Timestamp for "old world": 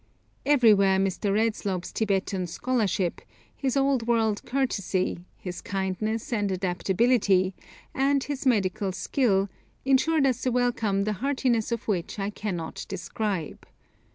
3.77-4.41